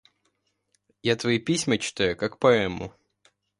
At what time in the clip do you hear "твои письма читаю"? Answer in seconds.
1.15-2.17